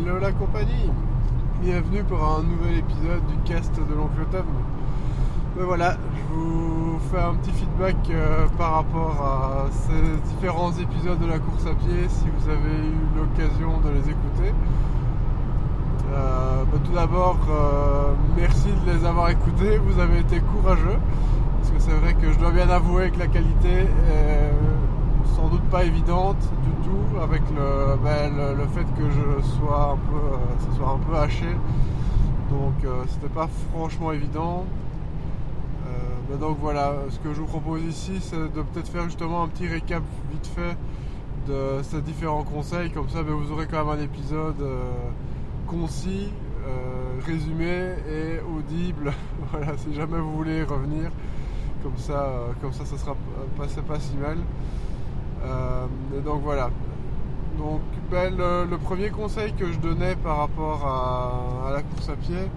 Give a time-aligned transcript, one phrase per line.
[0.00, 0.90] Hello la compagnie
[1.60, 4.44] Bienvenue pour un nouvel épisode du cast de l'oncle Tom.
[5.56, 11.18] Ben voilà, je vous fais un petit feedback euh, par rapport à ces différents épisodes
[11.18, 14.54] de la course à pied si vous avez eu l'occasion de les écouter.
[16.12, 20.98] Euh, ben tout d'abord, euh, merci de les avoir écoutés, vous avez été courageux.
[21.58, 24.52] Parce que c'est vrai que je dois bien avouer que la qualité est
[25.70, 30.76] pas évidente du tout avec le, ben, le, fait que je sois un peu, ce
[30.76, 31.56] soit un peu haché.
[32.50, 32.74] Donc
[33.08, 34.64] c'était pas franchement évident.
[36.28, 39.48] Ben donc voilà, ce que je vous propose ici, c'est de peut-être faire justement un
[39.48, 40.76] petit récap vite fait
[41.50, 42.90] de ces différents conseils.
[42.90, 44.82] Comme ça, ben, vous aurez quand même un épisode euh,
[45.66, 46.28] concis,
[46.66, 49.12] euh, résumé et audible.
[49.52, 51.10] voilà, si jamais vous voulez revenir,
[51.82, 53.16] comme ça, euh, comme ça, ça sera
[53.56, 54.36] pas, pas si mal.
[55.44, 56.70] Et donc voilà.
[57.58, 62.48] Donc ben, le, premier conseil que je donnais par rapport à la course à pied,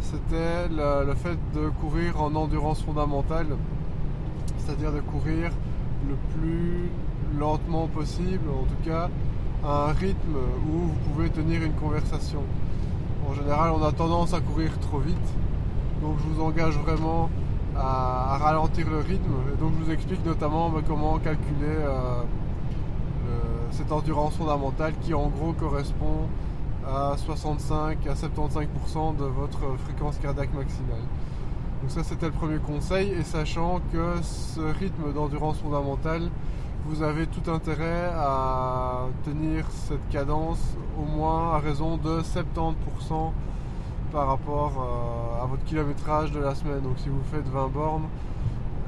[0.00, 3.46] c'était le, fait de courir en endurance fondamentale,
[4.58, 5.50] c'est-à-dire de courir
[6.08, 6.90] le plus
[7.38, 9.08] lentement possible, en tout cas
[9.64, 10.36] à un rythme
[10.68, 12.42] où vous pouvez tenir une conversation.
[13.28, 15.16] En général, on a tendance à courir trop vite,
[16.02, 17.30] donc je vous engage vraiment
[17.78, 19.34] à, ralentir le rythme.
[19.52, 22.22] Et donc je vous explique notamment bah, comment calculer euh,
[23.70, 26.28] cette endurance fondamentale qui en gros correspond
[26.86, 31.02] à 65 à 75% de votre fréquence cardiaque maximale.
[31.82, 36.30] Donc ça c'était le premier conseil et sachant que ce rythme d'endurance fondamentale,
[36.86, 40.60] vous avez tout intérêt à tenir cette cadence
[40.98, 42.74] au moins à raison de 70%
[44.12, 46.80] par rapport euh, à votre kilométrage de la semaine.
[46.80, 48.08] Donc si vous faites 20 bornes,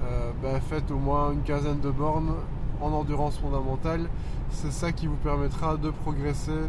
[0.04, 2.34] euh, ben, faites au moins une quinzaine de bornes
[2.80, 4.08] en endurance fondamentale.
[4.50, 6.68] C'est ça qui vous permettra de progresser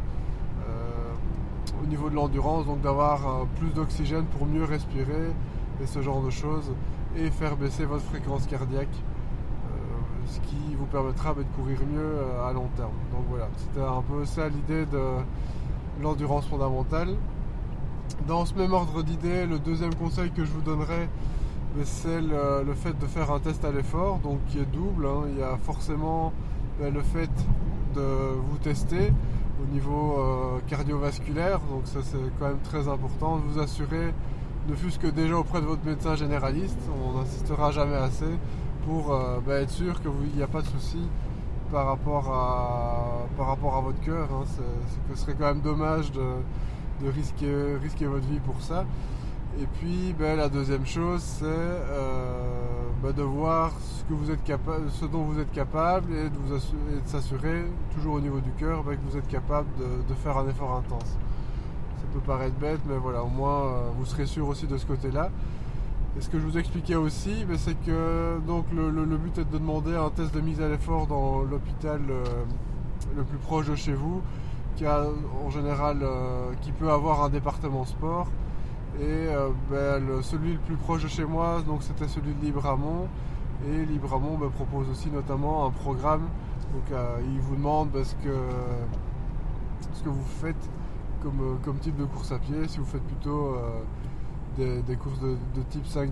[1.81, 5.31] au niveau de l'endurance, donc d'avoir euh, plus d'oxygène pour mieux respirer
[5.81, 6.73] et ce genre de choses,
[7.15, 9.69] et faire baisser votre fréquence cardiaque, euh,
[10.27, 12.91] ce qui vous permettra de courir mieux euh, à long terme.
[13.11, 15.01] Donc voilà, c'était un peu ça l'idée de
[16.01, 17.15] l'endurance fondamentale.
[18.27, 21.09] Dans ce même ordre d'idée, le deuxième conseil que je vous donnerai,
[21.75, 25.05] ben, c'est le, fait de faire un test à l'effort, donc qui est double.
[25.05, 25.23] Hein.
[25.31, 26.33] Il y a forcément
[26.79, 27.29] ben, le fait
[27.95, 29.11] de vous tester,
[29.61, 31.59] au niveau euh, cardiovasculaire.
[31.71, 34.13] Donc ça c'est quand même très important de vous assurer,
[34.67, 38.37] ne fût-ce que déjà auprès de votre médecin généraliste, on n'insistera jamais assez
[38.85, 40.99] pour euh, bah, être sûr qu'il n'y a pas de souci
[41.71, 44.27] par rapport à, votre cœur.
[44.31, 44.43] Hein.
[45.09, 46.21] Ce serait quand même dommage de,
[47.07, 48.85] risquer, risquer votre vie pour ça.
[49.59, 54.39] Et puis ben, la deuxième chose, c'est euh, ben, de voir ce, que vous êtes
[54.91, 58.95] ce dont vous êtes capable et de, de s'assurer, toujours au niveau du cœur, ben,
[58.95, 61.17] que vous êtes capable de, faire un effort intense.
[61.97, 64.85] Ça peut paraître bête, mais voilà, au moins euh, vous serez sûr aussi de ce
[64.85, 65.29] côté-là.
[66.17, 69.95] Et ce que je vous expliquais aussi, c'est que donc le, but est de demander
[69.95, 72.23] un test de mise à l'effort dans l'hôpital euh,
[73.15, 74.21] le plus proche de chez vous,
[74.79, 75.03] qui a
[75.45, 75.97] en général
[76.61, 78.27] qui peut avoir un département sport.
[78.97, 83.07] Et euh, ben, celui le plus proche de chez moi, donc c'était celui de Libramont.
[83.67, 86.27] Et Libramont ben, propose aussi notamment un programme.
[86.73, 88.35] Donc euh, il vous demande ben, ce, que,
[89.93, 90.69] ce que vous faites
[91.21, 92.67] comme, euh, comme type de course à pied.
[92.67, 93.57] Si vous faites plutôt
[94.57, 96.09] des, courses de, type 5-10,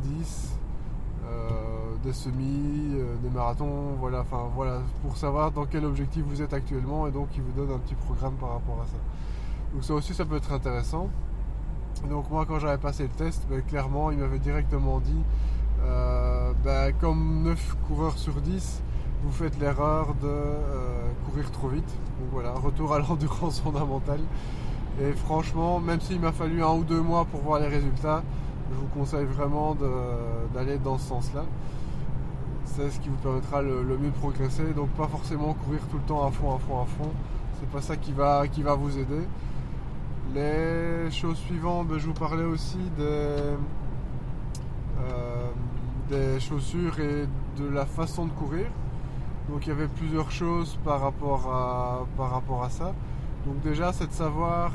[2.04, 7.08] des semis, des marathons, voilà, enfin voilà, pour savoir dans quel objectif vous êtes actuellement
[7.08, 8.98] et donc il vous donne un petit programme par rapport à ça.
[9.74, 11.10] Donc ça aussi ça peut être intéressant.
[12.10, 15.24] Donc moi quand j'avais passé le test, ben, clairement il m'avait directement dit
[15.84, 18.82] euh, ben, comme 9 coureurs sur 10,
[19.24, 21.90] vous faites l'erreur de euh, courir trop vite.
[22.20, 24.22] Donc voilà, retour à l'endurance fondamentale.
[25.02, 28.24] Et franchement, même s'il m'a fallu un ou deux mois pour voir les résultats,
[28.72, 29.76] je vous conseille vraiment
[30.54, 31.46] d'aller dans ce sens-là.
[32.76, 34.74] C'est ce qui vous permettra le, mieux de progresser.
[34.76, 37.12] Donc pas forcément courir tout le temps à fond, à fond, à fond.
[37.60, 38.44] C'est pas ça qui va,
[38.76, 39.28] vous aider.
[40.36, 43.04] Les choses suivantes, ben, je vous parlais aussi des,
[45.00, 45.48] euh,
[46.10, 47.28] des chaussures et
[47.58, 48.68] de la façon de courir.
[49.50, 52.94] Donc il y avait plusieurs choses par rapport à, par rapport à ça.
[53.46, 54.72] Donc déjà c'est de savoir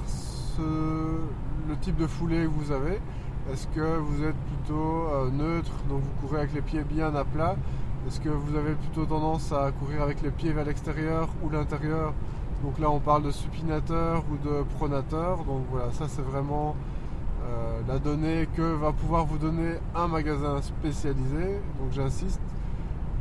[0.59, 2.99] le type de foulée que vous avez.
[3.51, 7.25] Est-ce que vous êtes plutôt euh, neutre, donc vous courez avec les pieds bien à
[7.25, 7.57] plat?
[8.07, 12.15] Est-ce que vous avez plutôt tendance à courir avec les pieds vers l'extérieur ou l'intérieur?
[12.63, 15.39] Donc là, on parle de supinateur ou de pronateur.
[15.39, 16.77] Donc voilà, ça c'est vraiment
[17.45, 21.61] euh, la donnée que va pouvoir vous donner un magasin spécialisé.
[21.81, 22.41] Donc j'insiste.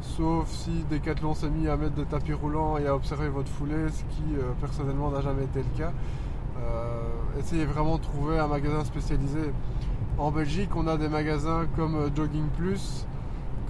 [0.01, 3.89] Sauf si Decathlon s'est mis à mettre des tapis roulants et à observer votre foulée,
[3.89, 5.91] ce qui euh, personnellement n'a jamais été le cas.
[7.39, 9.51] essayez vraiment de trouver un magasin spécialisé.
[10.21, 13.07] En Belgique, on a des magasins comme Jogging Plus,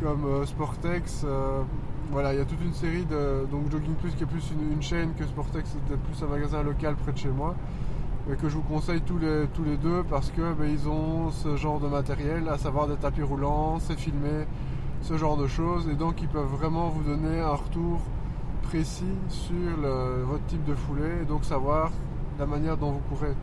[0.04, 1.26] comme Sportex.
[2.12, 3.48] voilà, il y a toute une série de.
[3.50, 6.96] Donc Jogging Plus qui est plus une, chaîne que Sportex, c'était plus un magasin local
[6.98, 7.56] près de chez moi.
[8.28, 11.32] Mais que je vous conseille tous les, tous les deux parce que ben, ils ont
[11.32, 14.46] ce genre de matériel, à savoir des tapis roulants, c'est filmé,
[15.04, 15.88] ce genre de choses.
[15.88, 18.02] Et donc ils peuvent vraiment vous donner un retour
[18.64, 19.78] précis sur
[20.26, 21.92] votre type de foulée et donc savoir
[22.38, 23.36] la manière dont vous courez.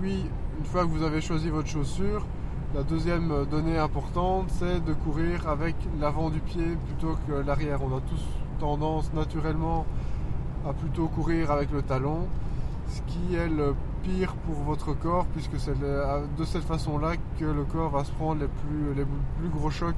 [0.00, 0.24] Puis,
[0.58, 2.24] une fois que vous avez choisi votre chaussure,
[2.74, 7.80] la deuxième donnée importante, c'est de courir avec l'avant du pied plutôt que l'arrière.
[7.82, 8.24] On a tous
[8.58, 9.86] tendance naturellement
[10.68, 12.26] à plutôt courir avec le talon,
[12.88, 17.64] ce qui est le pire pour votre corps, puisque c'est de cette façon-là que le
[17.64, 19.94] corps va se prendre les plus, gros chocs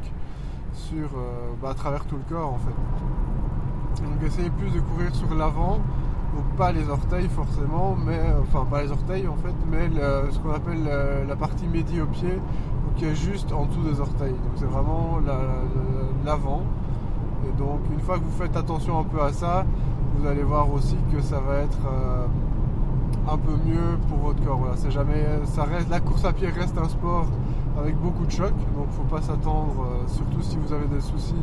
[0.74, 4.02] sur, euh, bah, à travers tout le corps en fait.
[4.04, 5.80] Donc essayez plus de courir sur l'avant,
[6.34, 9.90] donc pas les orteils forcément, mais euh, enfin pas les orteils en fait, mais
[10.30, 10.84] ce qu'on appelle
[11.28, 12.38] la, partie médi au pied,
[12.96, 14.32] qui est juste en dessous des orteils.
[14.32, 15.18] Donc c'est vraiment
[16.24, 16.62] l'avant.
[17.48, 19.64] Et donc une fois que vous faites attention un peu à ça,
[20.16, 22.26] vous allez voir aussi que ça va être euh,
[23.32, 24.58] un peu mieux pour votre corps.
[24.58, 27.26] Voilà, c'est jamais, ça reste, la course à pied reste un sport
[27.78, 31.42] avec beaucoup de chocs, donc faut pas s'attendre, euh, surtout si vous avez des soucis,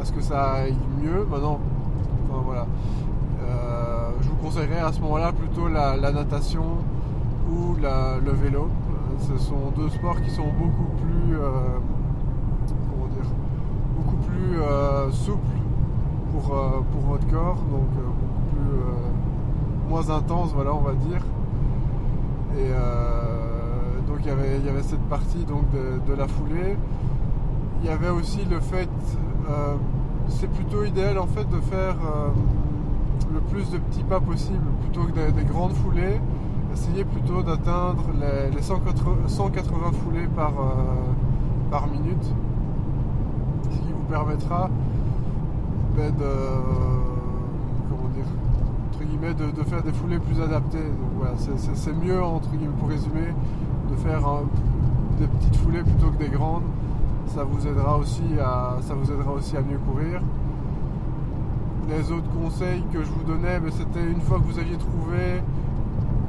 [0.00, 1.24] à ce que ça aille mieux.
[1.24, 1.58] Maintenant,
[2.28, 2.66] enfin, voilà.
[4.44, 6.64] Euh, conseillerais à ce moment-là plutôt la, natation
[7.50, 8.68] ou le vélo.
[9.20, 11.78] Ce sont deux sports qui sont beaucoup plus, euh,
[13.12, 13.30] dire,
[13.96, 14.58] beaucoup plus
[15.12, 15.58] souples
[16.32, 21.22] pour, pour votre corps, donc beaucoup plus moins intense, voilà, on va dire.
[22.58, 22.70] Et
[24.06, 26.76] donc il y, avait, cette partie donc, de, la foulée.
[27.82, 28.88] Il y avait aussi le fait,
[29.48, 29.74] euh,
[30.28, 32.28] c'est plutôt idéal en fait de faire euh,
[33.32, 36.20] le plus de petits pas possible plutôt que des, grandes foulées.
[36.72, 42.24] Essayez plutôt d'atteindre les, 180, foulées par, euh, par minute,
[43.70, 44.68] ce qui vous permettra
[45.96, 46.24] ben, de,
[47.88, 48.24] comment dire,
[48.90, 50.90] entre guillemets, de, faire des foulées plus adaptées.
[51.16, 53.32] Voilà, c'est mieux entre guillemets pour résumer
[53.90, 54.22] de faire
[55.20, 56.64] des petites foulées plutôt que des grandes.
[57.28, 60.20] Ça vous aidera aussi à, ça vous aidera aussi à mieux courir.
[61.88, 65.42] Les autres conseils que je vous donnais, ben, c'était une fois que vous aviez trouvé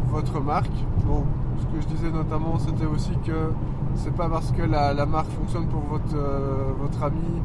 [0.10, 0.75] votre marque.
[1.07, 1.25] Donc,
[1.60, 3.52] ce que je disais notamment, c'était aussi que
[3.96, 7.42] c'est pas parce que la, marque fonctionne pour votre, euh, votre ami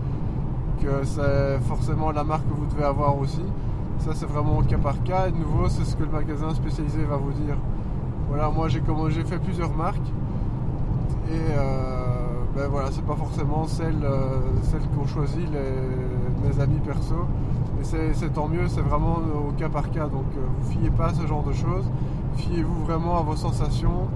[0.83, 3.45] que c'est forcément la marque que vous devez avoir aussi.
[3.99, 5.29] Ça, c'est vraiment au cas par cas.
[5.29, 7.57] Et de nouveau, c'est ce que le magasin spécialisé va vous dire.
[8.29, 10.07] Voilà, moi j'ai j'ai fait plusieurs marques
[11.29, 12.00] et euh,
[12.61, 17.15] ben voilà, c'est pas forcément celle, euh, celle qu'ont choisi mes amis perso.
[17.81, 19.17] Et c'est tant mieux, c'est vraiment
[19.49, 20.09] au cas par cas.
[20.09, 21.87] Donc euh, vous fiez pas à ce genre de choses.
[22.37, 24.09] Fiez-vous vraiment à vos sensations.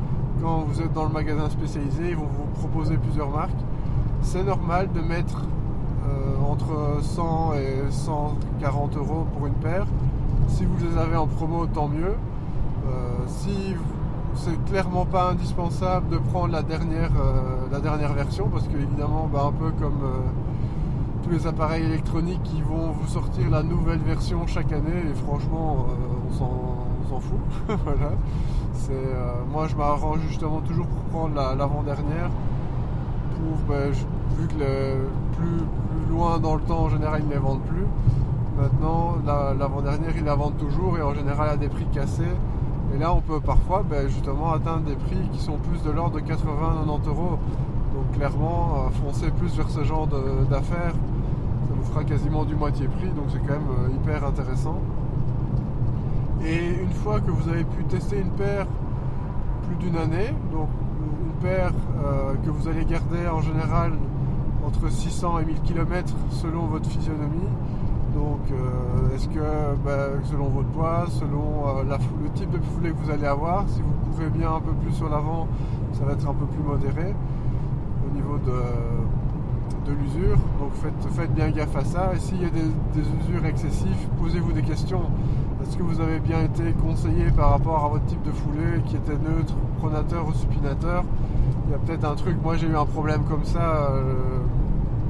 [0.43, 3.64] Quand vous êtes dans le magasin spécialisé, ils vont vous proposer plusieurs marques.
[4.20, 5.44] C'est normal de mettre
[6.46, 9.87] entre 100 et 140 euros pour une paire.
[10.49, 12.14] Si vous les avez en promo, tant mieux.
[13.26, 13.75] si
[14.36, 19.28] c'est clairement pas indispensable de prendre la dernière, euh, la dernière version parce que évidemment
[19.32, 20.20] bah, un peu comme euh,
[21.22, 25.86] tous les appareils électroniques qui vont vous sortir la nouvelle version chaque année et franchement
[25.88, 27.38] euh, on s'en fout.
[27.84, 28.12] Voilà.
[29.50, 32.29] Moi je m'arrange justement toujours pour prendre l'avant-dernière
[33.36, 33.88] pour bah,
[34.36, 34.55] vu que
[35.36, 37.86] plus, loin dans le temps en général ils ne les vendent plus.
[38.58, 42.24] Maintenant l'avant-dernière ils la vendent toujours et en général à des prix cassés
[42.94, 46.20] et là, on peut parfois ben, justement atteindre des prix qui sont plus de l'ordre
[46.20, 47.39] de 80-90 euros.
[47.94, 52.86] Donc clairement, euh, foncer plus vers ce genre d'affaires, ça vous fera quasiment du moitié
[52.86, 53.08] prix.
[53.08, 54.79] Donc c'est quand même euh, hyper intéressant.
[56.44, 58.67] Et une fois que vous avez pu tester une paire
[59.67, 60.69] plus d'une année, donc
[61.27, 61.72] une paire
[62.05, 63.93] euh, que vous allez garder en général
[64.65, 67.48] entre 600 et 1000 km selon votre physionomie,
[68.14, 69.40] donc, euh, est-ce que
[69.84, 71.82] ben, selon votre poids, selon euh,
[72.22, 74.92] le type de foulée que vous allez avoir, si vous courez bien un peu plus
[74.92, 75.48] sur l'avant,
[75.92, 77.14] ça va être un peu plus modéré
[78.06, 80.38] au niveau de, l'usure.
[80.60, 80.72] Donc,
[81.12, 82.12] faites, bien gaffe à ça.
[82.14, 85.02] Et s'il y a des, usures excessives, posez-vous des questions.
[85.62, 88.96] Est-ce que vous avez bien été conseillé par rapport à votre type de foulée qui
[88.96, 91.04] était neutre, pronateur ou supinateur?
[91.66, 92.36] Il y a peut-être un truc.
[92.42, 93.90] Moi, j'ai eu un problème comme ça.
[93.90, 94.44] Euh,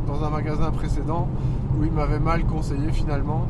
[0.07, 1.29] dans un magasin précédent
[1.79, 3.47] où il m'avait mal conseillé finalement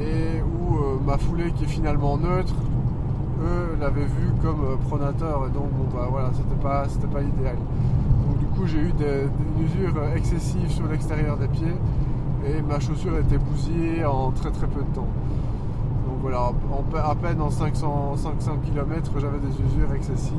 [0.00, 2.54] et où euh, ma foulée qui est finalement neutre,
[3.42, 7.22] eux l'avaient vu comme euh, pronateur et donc bon bah voilà c'était pas c'était pas
[7.22, 7.56] idéal.
[8.26, 11.74] Donc du coup j'ai eu des, une usure excessive sur l'extérieur des pieds
[12.46, 15.08] et ma chaussure était bousillée en très très peu de temps.
[16.06, 16.50] Donc voilà,
[17.04, 20.34] à peine en 500, 500 km, j'avais des usures excessives.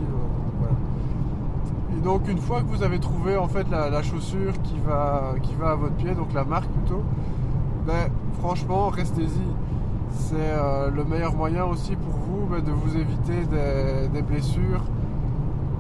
[2.06, 5.72] Donc une fois que vous avez trouvé en fait la, chaussure qui va, qui va
[5.72, 7.02] à votre pied, donc la marque plutôt,
[7.88, 9.42] ben, franchement restez-y.
[10.12, 13.48] C'est euh, le meilleur moyen aussi pour vous ben, de vous éviter
[14.14, 14.84] des, blessures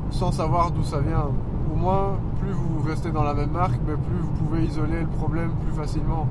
[0.09, 1.27] sans savoir d'où ça vient.
[1.71, 5.17] Au moins, plus vous restez dans la même marque, ben, plus vous pouvez isoler le
[5.19, 6.27] problème plus facilement.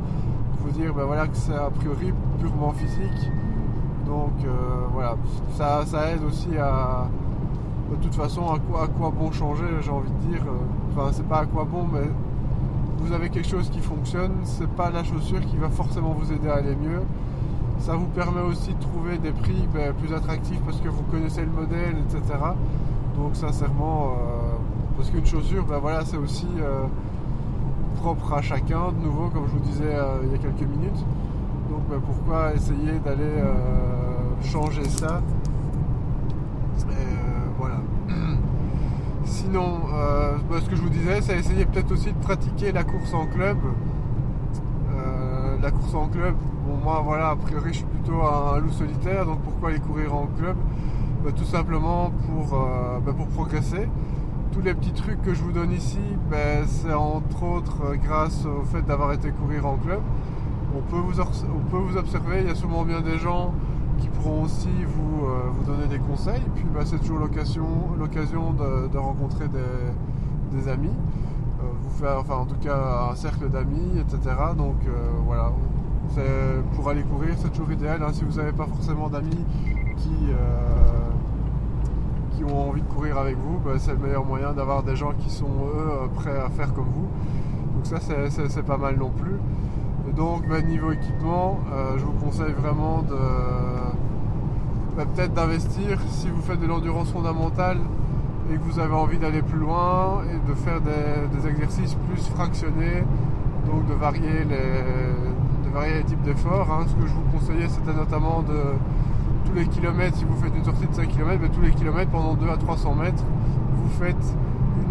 [0.59, 3.31] Vous dire ben, voilà, que c'est a priori purement physique.
[4.07, 5.15] Donc euh, voilà,
[5.57, 7.07] ça, ça aide aussi à,
[7.91, 10.43] de toute façon, à quoi, bon changer, j'ai envie de dire.
[10.47, 12.09] Euh, enfin, c'est pas à quoi bon, mais
[12.99, 16.49] vous avez quelque chose qui fonctionne, c'est pas la chaussure qui va forcément vous aider
[16.49, 17.03] à aller mieux.
[17.81, 21.43] Ça vous permet aussi de trouver des prix ben, plus attractifs parce que vous connaissez
[21.43, 22.38] le modèle, etc.
[23.17, 24.57] Donc sincèrement, euh,
[24.97, 26.85] parce qu'une chaussure, ben, voilà, c'est aussi euh,
[27.97, 31.05] propre à chacun, de nouveau, comme je vous disais il y a quelques minutes.
[31.69, 33.43] Donc ben, pourquoi essayer d'aller
[34.43, 35.21] changer ça?
[39.25, 42.85] Sinon, euh, bah, ce que je vous disais, c'est essayer peut-être aussi de pratiquer la
[42.85, 43.59] course en club.
[44.95, 46.35] Euh, la course en club,
[46.66, 50.14] bon moi voilà, a priori je suis plutôt un, loup solitaire, donc pourquoi aller courir
[50.14, 50.57] en club?
[51.25, 53.88] Bah, Tout simplement pour, euh, bah, pour progresser.
[54.52, 55.99] Tous les petits trucs que je vous donne ici,
[56.66, 60.00] c'est entre autres grâce au fait d'avoir été courir en club.
[60.76, 63.52] On peut, vous, on peut vous observer, il y a sûrement bien des gens
[63.99, 66.43] qui pourront aussi vous, euh, vous donner des conseils.
[66.55, 67.67] Puis bah, c'est toujours l'occasion,
[67.99, 70.97] l'occasion de, rencontrer des, amis,
[71.61, 74.37] euh, enfin en tout cas un cercle d'amis, etc.
[74.57, 75.53] Donc euh, voilà,
[76.75, 78.03] pour aller courir, c'est toujours idéal.
[78.03, 78.13] Hein.
[78.13, 79.45] si vous n'avez pas forcément d'amis
[79.97, 80.11] qui,
[82.37, 85.13] qui ont envie de courir avec vous, bah, c'est le meilleur moyen d'avoir des gens
[85.19, 87.09] qui sont eux prêts à faire comme vous.
[87.75, 87.99] Donc ça
[88.49, 89.39] c'est pas mal non plus.
[90.13, 91.61] Donc bah, niveau équipement,
[91.97, 93.17] je vous conseille vraiment de
[94.97, 97.79] bah, peut-être d'investir si vous faites de l'endurance fondamentale
[98.53, 103.03] et que vous avez envie d'aller plus loin et de faire des, exercices plus fractionnés,
[103.67, 106.71] donc de varier les, de varier les types d'efforts.
[106.71, 106.87] Hein.
[106.89, 108.61] Ce que je vous conseillais, c'était notamment de
[109.47, 112.35] tous les kilomètres, si vous faites une sortie de 5 km, tous les kilomètres pendant
[112.35, 113.25] 2 à 300 mètres,
[113.73, 114.37] vous faites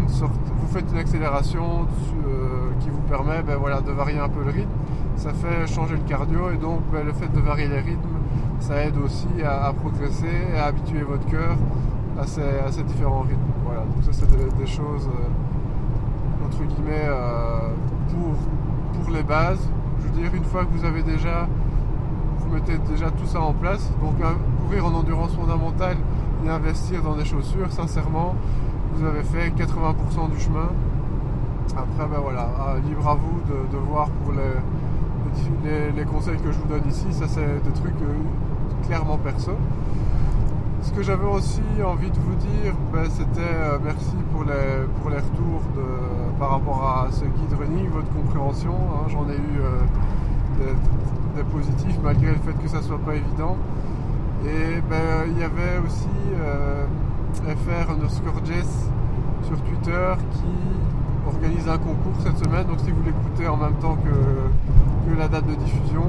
[0.00, 1.86] une, sorte, vous faites une accélération
[2.26, 2.53] euh,
[2.84, 4.70] qui vous permet ben, voilà, de varier un peu le rythme.
[5.16, 8.14] Ça fait changer le cardio et donc ben, le fait de varier les rythmes
[8.60, 11.56] ça aide aussi à, progresser et à habituer votre cœur
[12.18, 13.40] à ces, différents rythmes.
[13.64, 17.58] Voilà, donc ça c'est des, choses euh, entre guillemets euh,
[18.08, 19.68] pour, pour les bases.
[19.98, 21.46] Je veux dire, une fois que vous avez déjà,
[22.38, 24.14] vous mettez déjà tout ça en place, donc
[24.62, 25.96] courir en endurance fondamentale
[26.44, 28.34] et investir dans des chaussures, sincèrement,
[28.94, 30.68] vous avez fait 80% du chemin.
[31.72, 36.58] Après, ben voilà, ah, libre à vous de, voir pour les, les, conseils que je
[36.58, 37.06] vous donne ici.
[37.10, 39.52] Ça, c'est des trucs euh, clairement perso.
[40.82, 45.10] Ce que j'avais aussi envie de vous dire, ben, c'était euh, merci pour les, pour
[45.10, 48.74] les retours de, par rapport à ce guide running, votre compréhension.
[48.74, 49.08] Hein.
[49.08, 50.72] J'en ai eu euh,
[51.34, 53.56] des, positifs malgré le fait que ça soit pas évident.
[54.44, 56.08] Et ben, il y avait aussi
[57.42, 58.40] FR underscore
[59.42, 60.44] sur Twitter qui
[61.26, 62.66] organise un concours cette semaine.
[62.66, 66.02] Donc si vous l'écoutez en même temps que, la date de diffusion,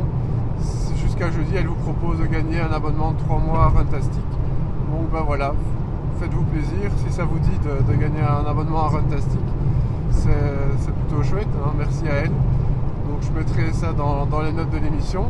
[0.95, 4.23] jusqu'à jeudi, elle vous propose de gagner un abonnement de 3 mois Runtastic.
[4.89, 5.53] Bon ben voilà,
[6.19, 6.89] faites-vous plaisir.
[7.05, 9.39] Si ça vous dit de, gagner un abonnement à Runtastic,
[10.09, 11.47] c'est plutôt chouette.
[11.63, 11.73] Hein.
[11.77, 12.29] merci à elle.
[12.29, 15.25] Donc je mettrai ça dans, les notes de l'émission.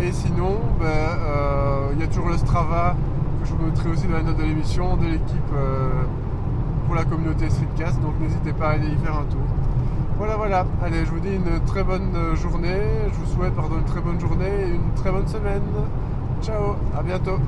[0.00, 2.96] Et sinon, ben, euh, il y a toujours le Strava
[3.42, 5.90] que je vous mettrai aussi dans les notes de l'émission de l'équipe euh,
[6.94, 8.00] la communauté Streetcast.
[8.00, 9.40] Donc n'hésitez pas à aller y faire un tour.
[10.18, 10.66] Voilà, voilà.
[10.82, 12.80] Allez, je vous dis une très bonne journée.
[13.12, 15.62] Je vous souhaite pardon, une très bonne journée et une très bonne semaine.
[16.42, 17.38] Ciao, à bientôt.